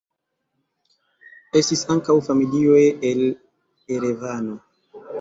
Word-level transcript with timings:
Estis 1.61 1.85
ankaŭ 1.97 2.17
familioj 2.31 2.83
el 3.13 3.25
Erevano. 3.99 4.63